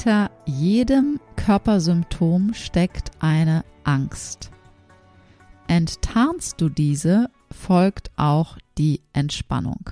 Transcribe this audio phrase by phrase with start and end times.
[0.00, 4.50] Hinter jedem Körpersymptom steckt eine Angst.
[5.68, 9.90] Enttarnst du diese, folgt auch die Entspannung.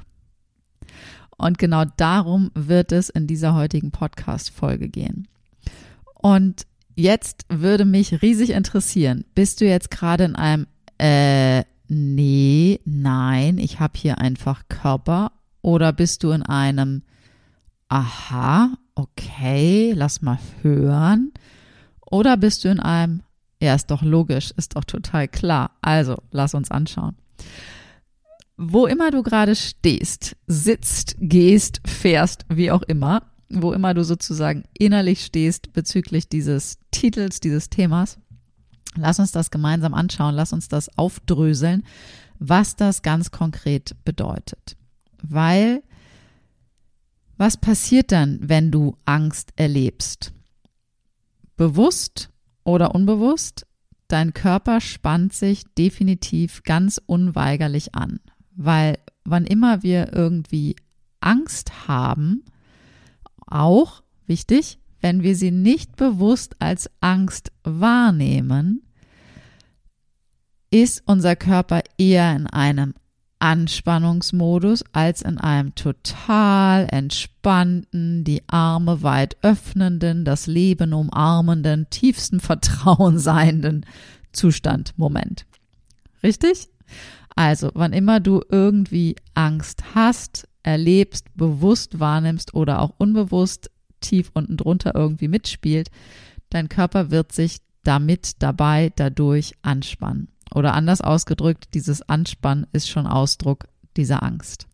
[1.36, 5.28] Und genau darum wird es in dieser heutigen Podcast-Folge gehen.
[6.14, 13.58] Und jetzt würde mich riesig interessieren, bist du jetzt gerade in einem, äh, nee, nein,
[13.58, 17.02] ich habe hier einfach Körper oder bist du in einem,
[17.90, 21.32] aha, okay, lass mal hören.
[22.10, 23.22] Oder bist du in einem,
[23.62, 25.70] ja, ist doch logisch, ist doch total klar.
[25.80, 27.16] Also, lass uns anschauen.
[28.56, 34.64] Wo immer du gerade stehst, sitzt, gehst, fährst, wie auch immer, wo immer du sozusagen
[34.76, 38.18] innerlich stehst bezüglich dieses Titels, dieses Themas,
[38.96, 41.84] lass uns das gemeinsam anschauen, lass uns das aufdröseln,
[42.40, 44.76] was das ganz konkret bedeutet.
[45.22, 45.82] Weil
[47.38, 50.32] was passiert dann, wenn du Angst erlebst?
[51.56, 52.30] Bewusst
[52.64, 53.66] oder unbewusst,
[54.08, 58.20] dein Körper spannt sich definitiv ganz unweigerlich an,
[58.54, 60.76] weil wann immer wir irgendwie
[61.20, 62.44] Angst haben,
[63.46, 68.82] auch wichtig, wenn wir sie nicht bewusst als Angst wahrnehmen,
[70.70, 72.94] ist unser Körper eher in einem
[73.38, 83.18] Anspannungsmodus als in einem total entspannten, die Arme weit öffnenden, das Leben umarmenden, tiefsten Vertrauen
[83.18, 83.86] seienden
[84.32, 85.46] Zustand, Moment.
[86.22, 86.68] Richtig?
[87.34, 93.70] Also, wann immer du irgendwie Angst hast, erlebst, bewusst wahrnimmst oder auch unbewusst
[94.00, 95.90] tief unten drunter irgendwie mitspielt,
[96.50, 100.28] dein Körper wird sich damit dabei dadurch anspannen.
[100.54, 104.66] Oder anders ausgedrückt, dieses Anspannen ist schon Ausdruck dieser Angst.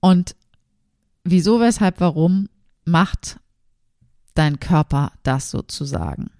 [0.00, 0.34] Und
[1.24, 2.48] wieso, weshalb, warum
[2.84, 3.38] macht
[4.34, 6.30] dein Körper das sozusagen?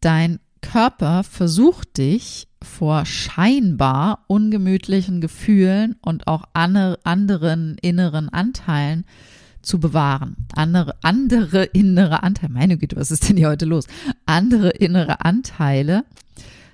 [0.00, 9.04] Dein Körper versucht dich vor scheinbar ungemütlichen Gefühlen und auch anderen inneren Anteilen
[9.62, 10.36] zu bewahren.
[10.54, 13.86] Andere, andere innere Anteile, meine Güte, was ist denn hier heute los?
[14.26, 16.04] Andere innere Anteile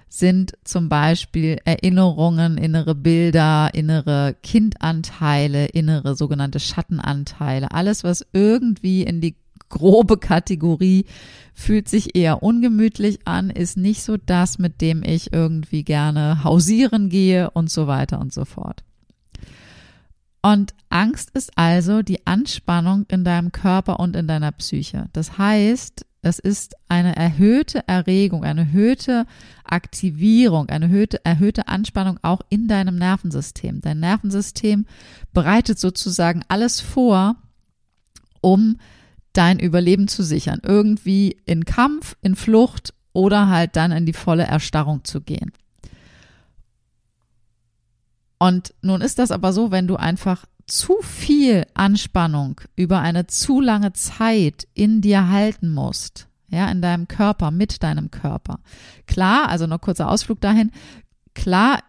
[0.09, 7.71] sind zum Beispiel Erinnerungen, innere Bilder, innere Kindanteile, innere sogenannte Schattenanteile.
[7.73, 9.37] Alles, was irgendwie in die
[9.69, 11.07] grobe Kategorie
[11.55, 17.09] fühlt sich eher ungemütlich an, ist nicht so das, mit dem ich irgendwie gerne hausieren
[17.09, 18.85] gehe und so weiter und so fort.
[20.47, 25.09] Und Angst ist also die Anspannung in deinem Körper und in deiner Psyche.
[25.13, 29.27] Das heißt, es ist eine erhöhte Erregung, eine erhöhte
[29.65, 33.81] Aktivierung, eine erhöhte, erhöhte Anspannung auch in deinem Nervensystem.
[33.81, 34.87] Dein Nervensystem
[35.33, 37.35] bereitet sozusagen alles vor,
[38.41, 38.79] um
[39.33, 40.61] dein Überleben zu sichern.
[40.63, 45.51] Irgendwie in Kampf, in Flucht oder halt dann in die volle Erstarrung zu gehen.
[48.39, 53.61] Und nun ist das aber so, wenn du einfach zu viel Anspannung über eine zu
[53.61, 58.59] lange Zeit in dir halten musst, ja, in deinem Körper, mit deinem Körper.
[59.07, 60.73] Klar, also noch kurzer Ausflug dahin.
[61.35, 61.81] Klar,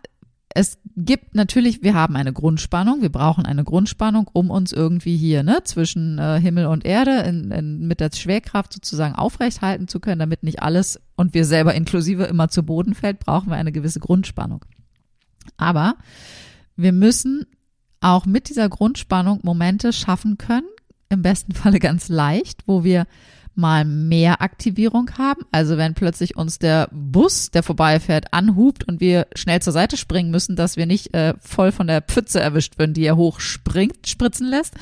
[0.49, 5.43] es gibt natürlich, wir haben eine Grundspannung, wir brauchen eine Grundspannung, um uns irgendwie hier
[5.43, 9.99] ne, zwischen äh, Himmel und Erde in, in, mit der Schwerkraft sozusagen aufrecht halten zu
[9.99, 13.71] können, damit nicht alles und wir selber inklusive immer zu Boden fällt, brauchen wir eine
[13.71, 14.65] gewisse Grundspannung.
[15.57, 15.95] Aber
[16.75, 17.45] wir müssen
[17.99, 20.67] auch mit dieser Grundspannung Momente schaffen können,
[21.09, 23.05] im besten Falle ganz leicht, wo wir
[23.57, 25.41] mal mehr Aktivierung haben.
[25.51, 30.29] Also wenn plötzlich uns der Bus, der vorbeifährt, anhupt und wir schnell zur Seite springen
[30.29, 34.47] müssen, dass wir nicht äh, voll von der Pfütze erwischt werden, die er hochspringt, spritzen
[34.47, 34.75] lässt,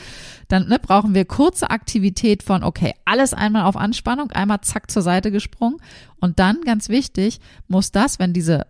[0.49, 5.01] dann ne, brauchen wir kurze Aktivität von, okay, alles einmal auf Anspannung, einmal zack zur
[5.01, 5.77] Seite gesprungen.
[6.19, 7.39] Und dann, ganz wichtig,
[7.69, 8.67] muss das, wenn diese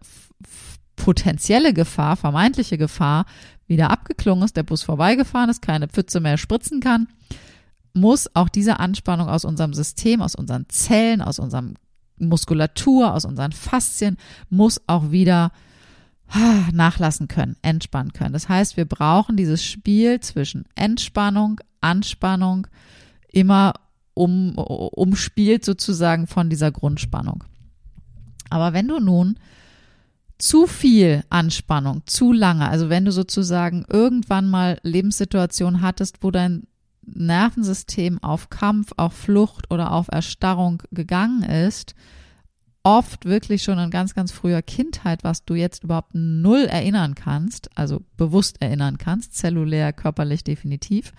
[0.95, 3.25] potenzielle Gefahr, vermeintliche Gefahr
[3.67, 7.07] wieder abgeklungen ist, der Bus vorbeigefahren ist, keine Pfütze mehr spritzen kann,
[7.93, 11.75] muss auch diese Anspannung aus unserem System, aus unseren Zellen, aus unserem
[12.17, 14.17] Muskulatur, aus unseren Faszien,
[14.49, 15.51] muss auch wieder
[16.71, 18.33] nachlassen können, entspannen können.
[18.33, 22.67] Das heißt, wir brauchen dieses Spiel zwischen Entspannung, Anspannung,
[23.31, 23.73] immer
[24.13, 27.43] um, umspielt sozusagen von dieser Grundspannung.
[28.49, 29.37] Aber wenn du nun
[30.37, 36.67] zu viel Anspannung, zu lange, also wenn du sozusagen irgendwann mal Lebenssituationen hattest, wo dein
[37.05, 41.95] Nervensystem auf Kampf, auf Flucht oder auf Erstarrung gegangen ist,
[42.83, 47.69] oft wirklich schon in ganz, ganz früher Kindheit, was du jetzt überhaupt null erinnern kannst,
[47.75, 51.11] also bewusst erinnern kannst, zellulär, körperlich definitiv.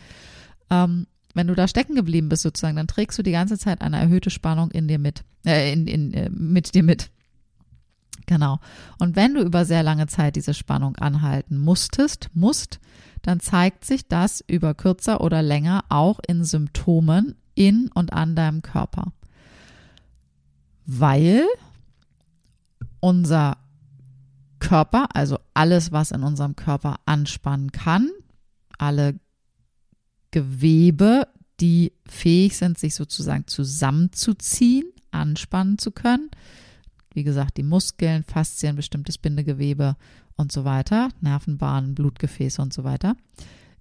[0.71, 3.99] Ähm, wenn du da stecken geblieben bist sozusagen, dann trägst du die ganze Zeit eine
[3.99, 7.11] erhöhte Spannung in dir mit, äh, in, in, äh, mit dir mit.
[8.27, 8.59] Genau.
[8.99, 12.81] Und wenn du über sehr lange Zeit diese Spannung anhalten musstest, musst,
[13.23, 18.63] dann zeigt sich das über kürzer oder länger auch in Symptomen in und an deinem
[18.63, 19.13] Körper.
[20.85, 21.45] Weil
[23.01, 23.57] unser
[24.59, 28.11] Körper, also alles, was in unserem Körper anspannen kann,
[28.79, 29.19] alle
[30.31, 31.29] Gewebe,
[31.61, 36.31] die fähig sind, sich sozusagen zusammenzuziehen, anspannen zu können,
[37.17, 39.97] wie gesagt, die Muskeln, Faszien, bestimmtes Bindegewebe
[40.37, 43.17] und so weiter, Nervenbahnen, Blutgefäße und so weiter.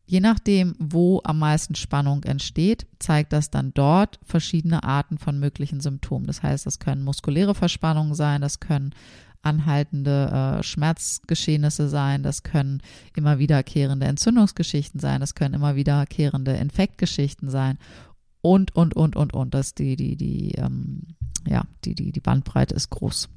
[0.08, 5.82] Je nachdem, wo am meisten Spannung entsteht, zeigt das dann dort verschiedene Arten von möglichen
[5.82, 6.28] Symptomen.
[6.28, 8.94] Das heißt, das können muskuläre Verspannungen sein, das können
[9.42, 12.82] anhaltende äh, Schmerzgeschehnisse sein, das können
[13.16, 17.78] immer wiederkehrende Entzündungsgeschichten sein, das können immer wiederkehrende Infektgeschichten sein
[18.42, 19.54] und, und, und, und, und.
[19.54, 21.02] Das die, die, die, ähm,
[21.48, 23.30] ja, die, die, die Bandbreite ist groß.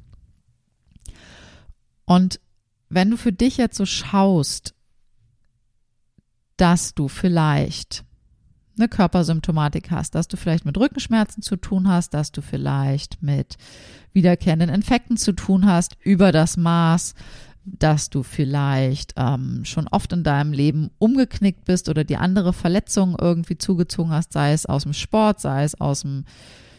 [2.04, 2.40] Und
[2.88, 4.74] wenn du für dich jetzt so schaust,
[6.56, 8.04] dass du vielleicht
[8.78, 13.56] eine Körpersymptomatik hast, dass du vielleicht mit Rückenschmerzen zu tun hast, dass du vielleicht mit
[14.12, 17.14] wiederkehrenden Infekten zu tun hast über das Maß,
[17.64, 23.16] dass du vielleicht ähm, schon oft in deinem Leben umgeknickt bist oder die andere Verletzungen
[23.20, 26.24] irgendwie zugezogen hast, sei es aus dem Sport, sei es aus dem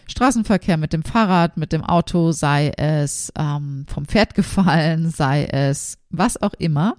[0.09, 5.97] Straßenverkehr mit dem Fahrrad, mit dem Auto, sei es ähm, vom Pferd gefallen, sei es
[6.09, 6.97] was auch immer.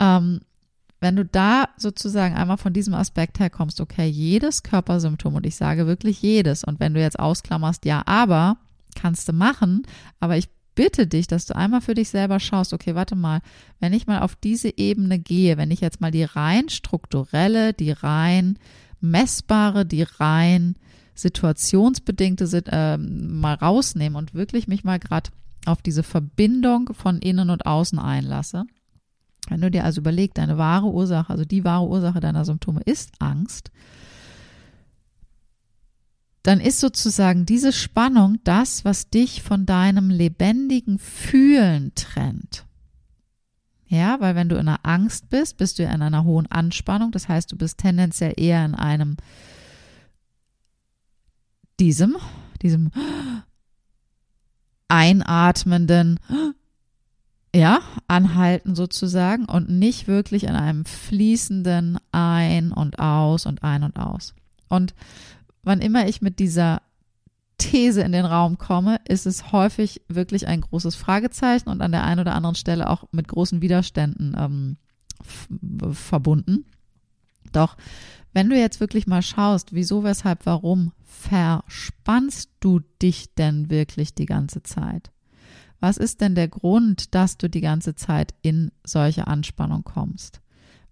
[0.00, 0.40] Ähm,
[1.00, 5.56] wenn du da sozusagen einmal von diesem Aspekt her kommst, okay, jedes Körpersymptom, und ich
[5.56, 8.56] sage wirklich jedes, und wenn du jetzt ausklammerst, ja, aber,
[8.94, 9.82] kannst du machen,
[10.20, 13.40] aber ich bitte dich, dass du einmal für dich selber schaust, okay, warte mal,
[13.80, 17.90] wenn ich mal auf diese Ebene gehe, wenn ich jetzt mal die rein strukturelle, die
[17.90, 18.58] rein
[19.00, 20.76] messbare, die rein
[21.14, 25.30] situationsbedingte äh, mal rausnehme und wirklich mich mal gerade
[25.66, 28.64] auf diese Verbindung von innen und außen einlasse.
[29.48, 33.12] Wenn du dir also überlegst, deine wahre Ursache, also die wahre Ursache deiner Symptome ist
[33.18, 33.70] Angst,
[36.42, 42.64] dann ist sozusagen diese Spannung das, was dich von deinem lebendigen Fühlen trennt.
[43.86, 47.12] Ja, weil wenn du in einer Angst bist, bist du in einer hohen Anspannung.
[47.12, 49.18] Das heißt, du bist tendenziell eher in einem
[51.82, 52.16] diesem,
[52.62, 52.92] diesem
[54.86, 56.20] einatmenden,
[57.52, 63.98] ja, anhalten sozusagen und nicht wirklich in einem fließenden Ein und Aus und Ein und
[63.98, 64.32] Aus.
[64.68, 64.94] Und
[65.64, 66.82] wann immer ich mit dieser
[67.58, 72.04] These in den Raum komme, ist es häufig wirklich ein großes Fragezeichen und an der
[72.04, 74.76] einen oder anderen Stelle auch mit großen Widerständen ähm,
[75.92, 76.64] verbunden.
[77.52, 77.76] Doch
[78.32, 84.26] wenn du jetzt wirklich mal schaust, wieso, weshalb, warum verspannst du dich denn wirklich die
[84.26, 85.10] ganze Zeit?
[85.80, 90.40] Was ist denn der Grund, dass du die ganze Zeit in solche Anspannung kommst?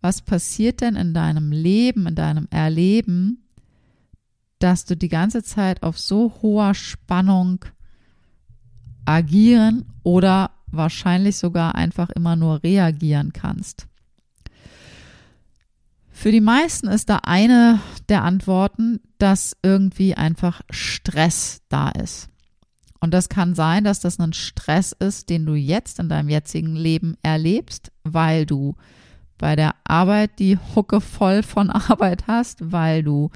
[0.00, 3.46] Was passiert denn in deinem Leben, in deinem Erleben,
[4.58, 7.64] dass du die ganze Zeit auf so hoher Spannung
[9.04, 13.88] agieren oder wahrscheinlich sogar einfach immer nur reagieren kannst.
[16.20, 22.28] Für die meisten ist da eine der Antworten, dass irgendwie einfach Stress da ist.
[23.00, 26.76] Und das kann sein, dass das ein Stress ist, den du jetzt in deinem jetzigen
[26.76, 28.76] Leben erlebst, weil du
[29.38, 33.30] bei der Arbeit die Hucke voll von Arbeit hast, weil du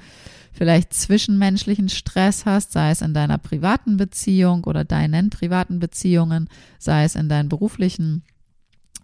[0.53, 7.03] vielleicht zwischenmenschlichen Stress hast, sei es in deiner privaten Beziehung oder deinen privaten Beziehungen, sei
[7.05, 8.21] es in deinen beruflichen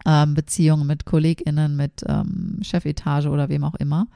[0.06, 4.08] ähm, Beziehungen mit KollegInnen, mit ähm, Chefetage oder wem auch immer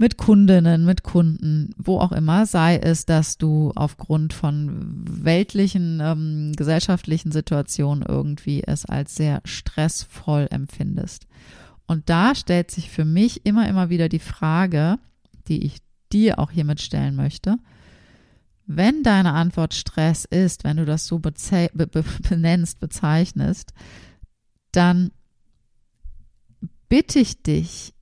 [0.00, 6.52] mit Kundinnen, mit Kunden, wo auch immer, sei es, dass du aufgrund von weltlichen, ähm,
[6.56, 11.26] gesellschaftlichen Situationen irgendwie es als sehr stressvoll empfindest.
[11.86, 14.98] Und da stellt sich für mich immer, immer wieder die Frage,
[15.48, 15.82] die ich
[16.14, 17.58] dir auch hiermit stellen möchte.
[18.66, 21.34] Wenn deine Antwort Stress ist, wenn du das so be
[22.30, 23.74] benennst, bezeichnest,
[24.72, 25.12] dann
[26.88, 27.94] bitte ich dich,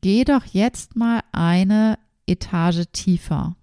[0.00, 3.56] geh doch jetzt mal eine Etage tiefer.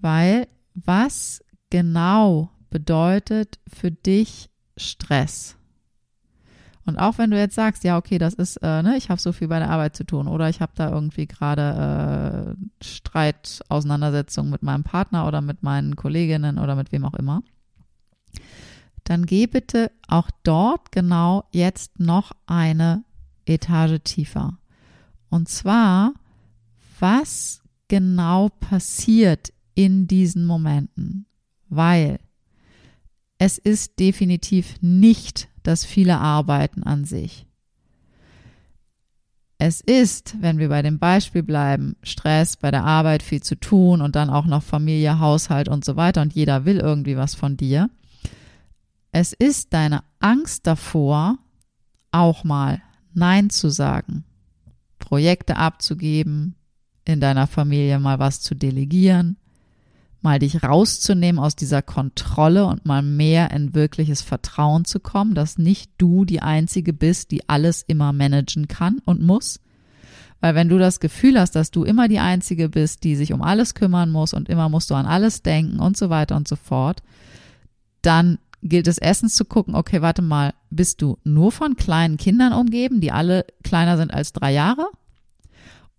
[0.00, 5.56] Weil was genau bedeutet für dich Stress?
[6.86, 9.32] Und auch wenn du jetzt sagst, ja, okay, das ist, äh, ne, ich habe so
[9.32, 14.50] viel bei der Arbeit zu tun oder ich habe da irgendwie gerade äh, Streit, Auseinandersetzung
[14.50, 17.42] mit meinem Partner oder mit meinen Kolleginnen oder mit wem auch immer,
[19.04, 23.04] dann geh bitte auch dort genau jetzt noch eine
[23.46, 24.58] Etage tiefer.
[25.28, 26.14] Und zwar,
[26.98, 31.26] was genau passiert in diesen Momenten?
[31.68, 32.18] Weil
[33.38, 37.46] es ist definitiv nicht das viele Arbeiten an sich.
[39.58, 44.02] Es ist, wenn wir bei dem Beispiel bleiben, Stress bei der Arbeit, viel zu tun
[44.02, 47.56] und dann auch noch Familie, Haushalt und so weiter und jeder will irgendwie was von
[47.56, 47.88] dir.
[49.16, 51.38] Es ist deine Angst davor,
[52.10, 54.24] auch mal Nein zu sagen.
[54.98, 56.56] Projekte abzugeben,
[57.04, 59.36] in deiner Familie mal was zu delegieren,
[60.20, 65.58] mal dich rauszunehmen aus dieser Kontrolle und mal mehr in wirkliches Vertrauen zu kommen, dass
[65.58, 69.60] nicht du die Einzige bist, die alles immer managen kann und muss.
[70.40, 73.42] Weil wenn du das Gefühl hast, dass du immer die Einzige bist, die sich um
[73.42, 76.56] alles kümmern muss und immer musst du an alles denken und so weiter und so
[76.56, 77.04] fort,
[78.02, 82.52] dann gilt es erstens zu gucken, okay, warte mal, bist du nur von kleinen Kindern
[82.52, 84.88] umgeben, die alle kleiner sind als drei Jahre?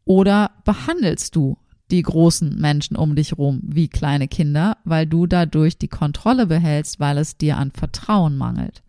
[0.03, 1.57] Oder behandelst du
[1.91, 6.99] die großen Menschen um dich rum wie kleine Kinder, weil du dadurch die Kontrolle behältst,
[6.99, 8.81] weil es dir an Vertrauen mangelt?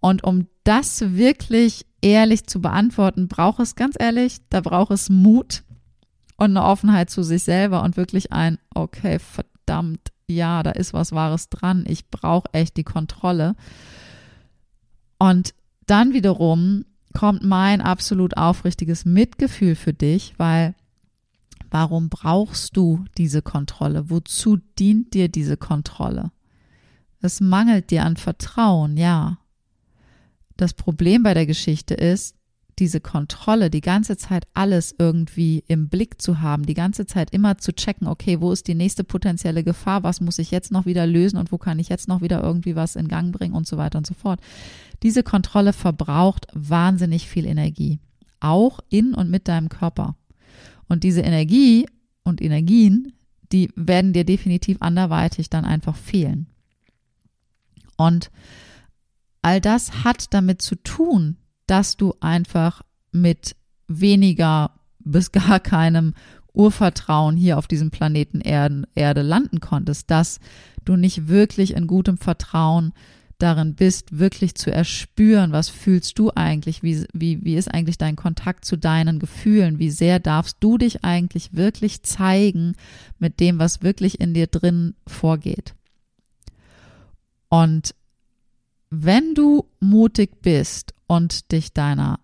[0.00, 5.62] Und um das wirklich ehrlich zu beantworten, braucht es ganz ehrlich, da braucht es Mut
[6.36, 11.12] und eine Offenheit zu sich selber und wirklich ein, okay, verdammt, ja, da ist was
[11.12, 13.54] Wahres dran, ich brauche echt die Kontrolle.
[15.18, 15.54] Und
[15.86, 20.74] dann wiederum kommt mein absolut aufrichtiges Mitgefühl für dich, weil
[21.70, 24.10] warum brauchst du diese Kontrolle?
[24.10, 26.32] Wozu dient dir diese Kontrolle?
[27.20, 29.38] Es mangelt dir an Vertrauen, ja.
[30.56, 32.36] Das Problem bei der Geschichte ist,
[32.82, 37.56] diese Kontrolle, die ganze Zeit alles irgendwie im Blick zu haben, die ganze Zeit immer
[37.58, 41.06] zu checken, okay, wo ist die nächste potenzielle Gefahr, was muss ich jetzt noch wieder
[41.06, 43.76] lösen und wo kann ich jetzt noch wieder irgendwie was in Gang bringen und so
[43.76, 44.40] weiter und so fort.
[45.04, 48.00] Diese Kontrolle verbraucht wahnsinnig viel Energie,
[48.40, 50.16] auch in und mit deinem Körper.
[50.88, 51.86] Und diese Energie
[52.24, 53.12] und Energien,
[53.52, 56.48] die werden dir definitiv anderweitig dann einfach fehlen.
[57.96, 58.32] Und
[59.40, 61.36] all das hat damit zu tun,
[61.72, 63.56] dass du einfach mit
[63.88, 66.12] weniger bis gar keinem
[66.52, 70.38] Urvertrauen hier auf diesem Planeten Erde, Erde landen konntest, dass
[70.84, 72.92] du nicht wirklich in gutem Vertrauen
[73.38, 78.16] darin bist, wirklich zu erspüren, was fühlst du eigentlich, wie, wie, wie ist eigentlich dein
[78.16, 82.74] Kontakt zu deinen Gefühlen, wie sehr darfst du dich eigentlich wirklich zeigen
[83.18, 85.74] mit dem, was wirklich in dir drin vorgeht.
[87.48, 87.94] Und
[88.90, 92.20] wenn du mutig bist und dich deiner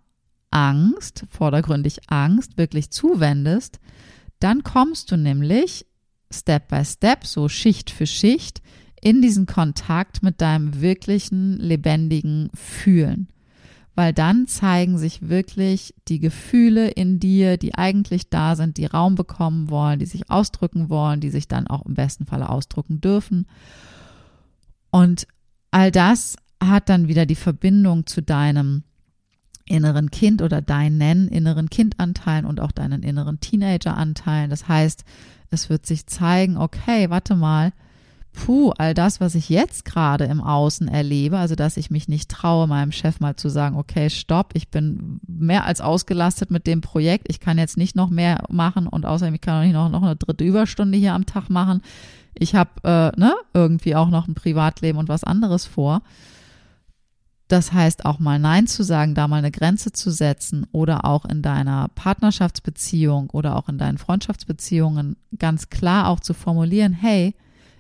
[0.50, 3.80] Angst, vordergründig Angst, wirklich zuwendest,
[4.40, 5.84] dann kommst du nämlich
[6.32, 8.62] Step by Step, so Schicht für Schicht,
[9.02, 13.28] in diesen Kontakt mit deinem wirklichen, lebendigen Fühlen.
[13.94, 19.16] Weil dann zeigen sich wirklich die Gefühle in dir, die eigentlich da sind, die Raum
[19.16, 23.46] bekommen wollen, die sich ausdrücken wollen, die sich dann auch im besten Falle ausdrücken dürfen.
[24.90, 25.26] Und
[25.70, 28.82] all das hat dann wieder die Verbindung zu deinem
[29.64, 34.50] inneren Kind oder deinen inneren Kindanteilen und auch deinen inneren Teenageranteilen.
[34.50, 35.04] Das heißt,
[35.50, 37.72] es wird sich zeigen, okay, warte mal,
[38.32, 42.30] puh, all das, was ich jetzt gerade im Außen erlebe, also dass ich mich nicht
[42.30, 46.80] traue, meinem Chef mal zu sagen, okay, stopp, ich bin mehr als ausgelastet mit dem
[46.80, 49.90] Projekt, ich kann jetzt nicht noch mehr machen und außerdem ich kann auch nicht noch,
[49.90, 51.82] noch eine dritte Überstunde hier am Tag machen.
[52.34, 56.02] Ich habe äh, ne, irgendwie auch noch ein Privatleben und was anderes vor
[57.48, 61.24] das heißt auch mal Nein zu sagen, da mal eine Grenze zu setzen oder auch
[61.24, 67.34] in deiner Partnerschaftsbeziehung oder auch in deinen Freundschaftsbeziehungen ganz klar auch zu formulieren, hey,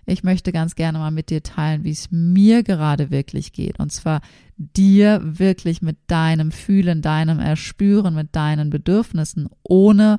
[0.06, 3.78] ich möchte ganz gerne mal mit dir teilen, wie es mir gerade wirklich geht.
[3.78, 4.22] Und zwar
[4.56, 10.18] dir wirklich mit deinem Fühlen, deinem Erspüren, mit deinen Bedürfnissen, ohne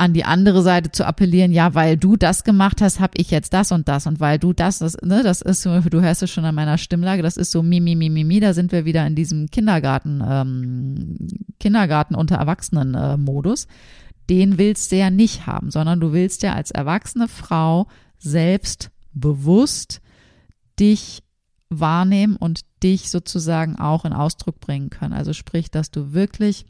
[0.00, 3.52] an die andere Seite zu appellieren, ja, weil du das gemacht hast, habe ich jetzt
[3.52, 6.46] das und das und weil du das, das, ne, das ist du hörst es schon
[6.46, 9.06] an meiner Stimmlage, das ist so mi, mi, mi, mi, mi, da sind wir wieder
[9.06, 11.28] in diesem Kindergarten, ähm,
[11.58, 13.66] Kindergarten unter Erwachsenen äh.
[14.30, 17.86] Den willst du ja nicht haben, sondern du willst ja als erwachsene Frau
[18.18, 20.00] selbst bewusst
[20.78, 21.22] dich
[21.68, 25.12] wahrnehmen und dich sozusagen auch in Ausdruck bringen können.
[25.12, 26.64] Also sprich, dass du wirklich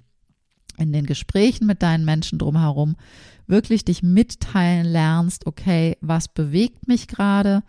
[0.79, 2.97] in den Gesprächen mit deinen Menschen drumherum
[3.51, 7.63] wirklich dich mitteilen lernst, okay, was bewegt mich gerade?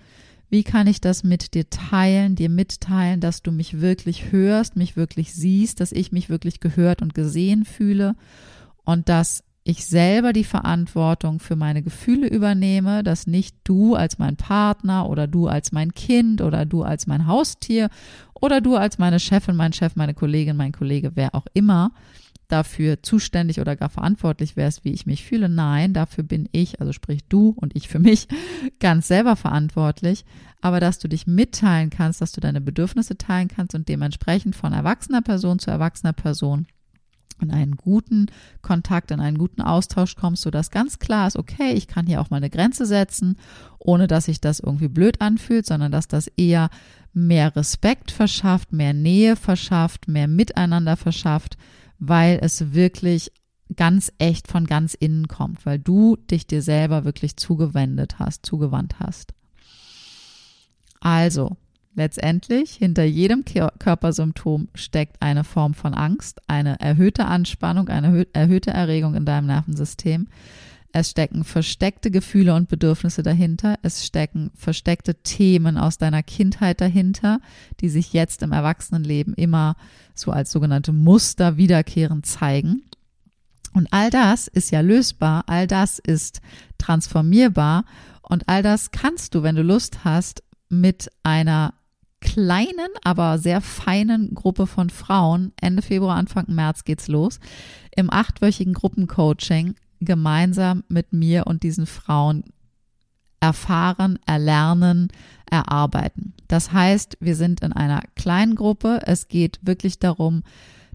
[0.49, 4.95] Wie kann ich das mit dir teilen, dir mitteilen, dass du mich wirklich hörst, mich
[4.95, 8.15] wirklich siehst, dass ich mich wirklich gehört und gesehen fühle
[8.83, 14.35] und dass ich selber die Verantwortung für meine Gefühle übernehme, dass nicht du als mein
[14.35, 17.89] Partner oder du als mein Kind oder du als mein Haustier
[18.33, 21.91] oder du als meine Chefin, mein Chef, meine Kollegin, mein Kollege, wer auch immer,
[22.51, 25.49] dafür zuständig oder gar verantwortlich wärst, wie ich mich fühle.
[25.49, 28.27] Nein, dafür bin ich, also sprich du und ich für mich,
[28.79, 30.25] ganz selber verantwortlich.
[30.61, 34.73] Aber dass du dich mitteilen kannst, dass du deine Bedürfnisse teilen kannst und dementsprechend von
[34.73, 36.67] erwachsener Person zu erwachsener Person
[37.41, 38.27] in einen guten
[38.61, 42.29] Kontakt, in einen guten Austausch kommst, sodass ganz klar ist, okay, ich kann hier auch
[42.29, 43.37] mal eine Grenze setzen,
[43.79, 46.69] ohne dass sich das irgendwie blöd anfühlt, sondern dass das eher
[47.13, 51.57] mehr Respekt verschafft, mehr Nähe verschafft, mehr Miteinander verschafft,
[52.01, 53.31] weil es wirklich
[53.77, 58.99] ganz echt von ganz innen kommt, weil du dich dir selber wirklich zugewendet hast, zugewandt
[58.99, 59.33] hast.
[60.99, 61.55] Also,
[61.93, 69.13] letztendlich hinter jedem Körpersymptom steckt eine Form von Angst, eine erhöhte Anspannung, eine erhöhte Erregung
[69.13, 70.27] in deinem Nervensystem.
[70.93, 73.77] Es stecken versteckte Gefühle und Bedürfnisse dahinter.
[73.81, 77.39] Es stecken versteckte Themen aus deiner Kindheit dahinter,
[77.79, 79.75] die sich jetzt im Erwachsenenleben immer
[80.13, 82.83] so als sogenannte Muster wiederkehrend zeigen.
[83.73, 86.41] Und all das ist ja lösbar, all das ist
[86.77, 87.85] transformierbar
[88.21, 91.73] und all das kannst du, wenn du Lust hast, mit einer
[92.19, 95.53] kleinen, aber sehr feinen Gruppe von Frauen.
[95.59, 97.39] Ende Februar, Anfang März geht's los.
[97.95, 102.43] Im achtwöchigen Gruppencoaching gemeinsam mit mir und diesen Frauen
[103.39, 105.09] erfahren, erlernen,
[105.49, 106.33] erarbeiten.
[106.47, 109.01] Das heißt, wir sind in einer kleinen Gruppe.
[109.05, 110.43] Es geht wirklich darum,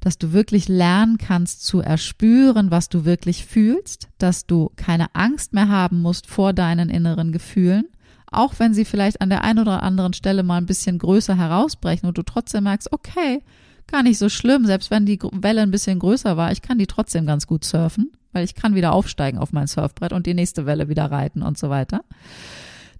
[0.01, 5.53] dass du wirklich lernen kannst zu erspüren, was du wirklich fühlst, dass du keine Angst
[5.53, 7.87] mehr haben musst vor deinen inneren Gefühlen,
[8.31, 12.07] auch wenn sie vielleicht an der einen oder anderen Stelle mal ein bisschen größer herausbrechen
[12.07, 13.43] und du trotzdem merkst, okay,
[13.89, 16.87] gar nicht so schlimm, selbst wenn die Welle ein bisschen größer war, ich kann die
[16.87, 20.67] trotzdem ganz gut surfen weil ich kann wieder aufsteigen auf mein Surfbrett und die nächste
[20.67, 22.05] Welle wieder reiten und so weiter.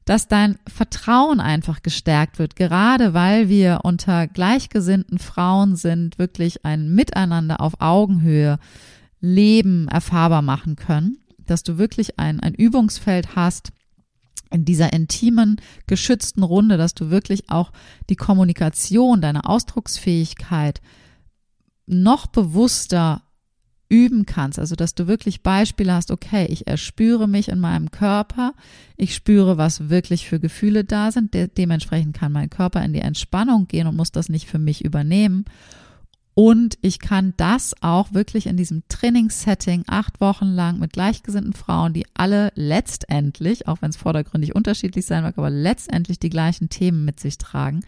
[0.07, 6.95] Dass dein Vertrauen einfach gestärkt wird, gerade weil wir unter gleichgesinnten Frauen sind, wirklich ein
[6.95, 8.59] Miteinander auf Augenhöhe
[9.21, 13.73] Leben erfahrbar machen können, dass du wirklich ein, ein Übungsfeld hast,
[14.51, 17.73] in dieser intimen, geschützten Runde, dass du wirklich auch
[18.09, 20.81] die Kommunikation, deine Ausdrucksfähigkeit
[21.85, 23.26] noch bewusster
[23.89, 28.55] üben kannst, also dass du wirklich Beispiele hast, okay, ich erspüre mich in meinem Körper,
[28.97, 33.01] ich spüre, was wirklich für Gefühle da sind, de dementsprechend kann mein Körper in die
[33.01, 35.45] Entspannung gehen und muss das nicht für mich übernehmen.
[36.39, 41.95] Und ich kann das auch wirklich in diesem Trainingssetting acht Wochen lang mit gleichgesinnten Frauen,
[41.95, 47.07] die alle letztendlich, auch wenn es vordergründig unterschiedlich sein mag, aber letztendlich die gleichen Themen
[47.07, 47.81] mit sich tragen,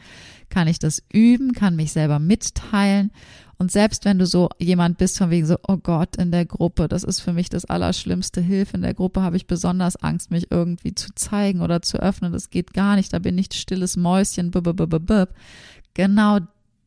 [0.48, 3.10] kann ich das üben, kann mich selber mitteilen.
[3.58, 6.88] Und selbst wenn du so jemand bist von wegen so, oh Gott, in der Gruppe,
[6.88, 10.50] das ist für mich das Allerschlimmste, Hilfe, in der Gruppe habe ich besonders Angst, mich
[10.50, 14.52] irgendwie zu zeigen oder zu öffnen, das geht gar nicht, da bin ich stilles Mäuschen,
[14.52, 15.28] b -b -b -b
[15.92, 16.38] genau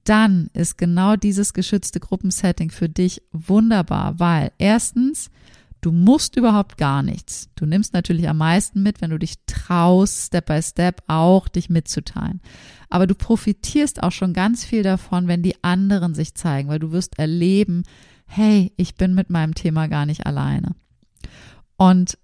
[0.03, 5.29] dann ist genau dieses geschützte Gruppensetting für dich wunderbar, weil erstens,
[5.81, 7.49] Du musst überhaupt gar nichts.
[7.55, 11.71] Du nimmst natürlich am meisten mit, wenn du dich traust, Step by Step auch dich
[11.71, 12.39] mitzuteilen.
[12.89, 16.91] Aber du profitierst auch schon ganz viel davon, wenn die anderen sich zeigen, weil du
[16.91, 17.81] wirst erleben,
[18.27, 20.75] hey, ich bin mit meinem Thema gar nicht alleine.
[21.77, 22.19] Und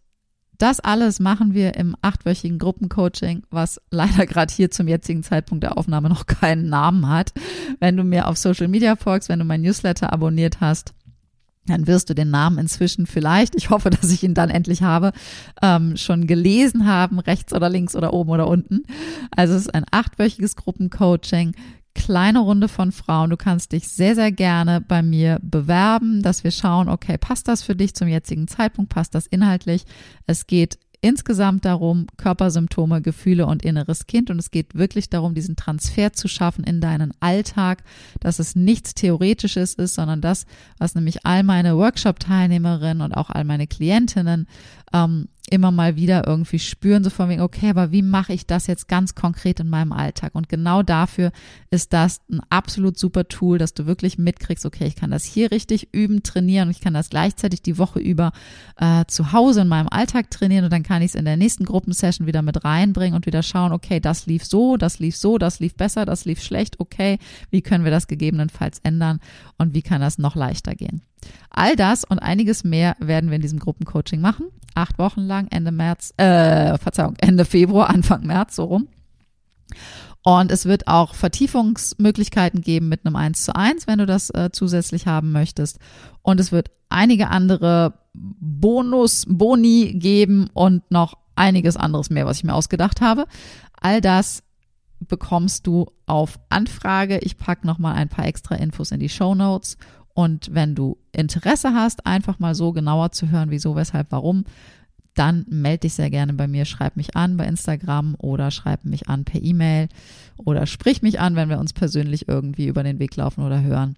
[0.57, 5.77] das alles machen wir im achtwöchigen Gruppencoaching, was leider gerade hier zum jetzigen Zeitpunkt der
[5.77, 7.33] Aufnahme noch keinen Namen hat.
[7.79, 10.93] Wenn du mir auf Social Media folgst, wenn du mein Newsletter abonniert hast,
[11.67, 15.11] dann wirst du den Namen inzwischen vielleicht, ich hoffe, dass ich ihn dann endlich habe,
[15.61, 18.83] ähm, schon gelesen haben, rechts oder links oder oben oder unten.
[19.35, 21.55] Also es ist ein achtwöchiges Gruppencoaching,
[21.97, 23.31] kleine Runde von Frauen.
[23.31, 27.63] Du kannst dich sehr, sehr gerne bei mir bewerben, dass wir schauen, okay, passt das
[27.63, 29.83] für dich zum jetzigen Zeitpunkt, passt das inhaltlich.
[30.27, 34.29] Es geht insgesamt darum, Körpersymptome, Gefühle und inneres Kind.
[34.29, 37.83] Und es geht wirklich darum, diesen Transfer zu schaffen in deinen Alltag,
[38.19, 40.45] dass es nichts Theoretisches ist, sondern das,
[40.77, 44.47] was nämlich all meine Workshop-Teilnehmerinnen und auch all meine Klientinnen
[44.93, 48.67] ähm, immer mal wieder irgendwie spüren, so von wegen, okay, aber wie mache ich das
[48.67, 50.35] jetzt ganz konkret in meinem Alltag?
[50.35, 51.31] Und genau dafür
[51.69, 55.51] ist das ein absolut super Tool, dass du wirklich mitkriegst, okay, ich kann das hier
[55.51, 58.33] richtig üben, trainieren und ich kann das gleichzeitig die Woche über
[58.77, 61.63] äh, zu Hause in meinem Alltag trainieren und dann kann ich es in der nächsten
[61.63, 65.59] Gruppensession wieder mit reinbringen und wieder schauen, okay, das lief so, das lief so, das
[65.59, 67.19] lief besser, das lief schlecht, okay,
[67.51, 69.19] wie können wir das gegebenenfalls ändern
[69.57, 71.01] und wie kann das noch leichter gehen?
[71.49, 74.47] All das und einiges mehr werden wir in diesem Gruppencoaching machen.
[74.75, 78.87] Acht Wochen lang, Ende März, äh, Verzeihung, Ende Februar, Anfang März, so rum.
[80.23, 84.49] Und es wird auch Vertiefungsmöglichkeiten geben mit einem 1 zu 1, wenn du das äh,
[84.51, 85.79] zusätzlich haben möchtest.
[86.21, 92.43] Und es wird einige andere Bonus, Boni geben und noch einiges anderes mehr, was ich
[92.43, 93.25] mir ausgedacht habe.
[93.79, 94.43] All das
[94.99, 97.19] bekommst du auf Anfrage.
[97.19, 99.77] Ich packe nochmal ein paar extra Infos in die Show Notes
[100.17, 104.45] und wenn du Interesse hast, einfach mal so genauer zu hören, wieso, weshalb, warum,
[105.13, 109.09] dann melde dich sehr gerne bei mir, schreib mich an bei Instagram oder schreib mich
[109.09, 109.89] an per E-Mail
[110.37, 113.95] oder sprich mich an, wenn wir uns persönlich irgendwie über den Weg laufen oder hören.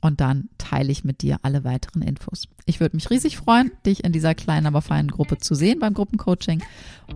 [0.00, 2.46] Und dann teile ich mit dir alle weiteren Infos.
[2.64, 5.94] Ich würde mich riesig freuen, dich in dieser kleinen, aber feinen Gruppe zu sehen beim
[5.94, 6.62] Gruppencoaching.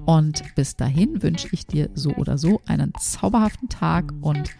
[0.06, 4.50] Und bis dahin wünsche ich dir so oder so einen zauberhaften Tag und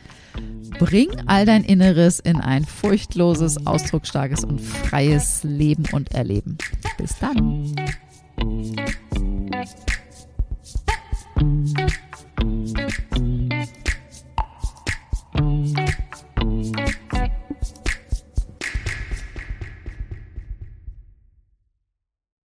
[0.79, 6.57] bring all dein Inneres in ein furchtloses, ausdrucksstarkes und freies Leben und Erleben.
[6.97, 7.75] Bis dann.